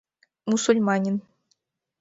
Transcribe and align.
Мусульманин. 0.51 1.17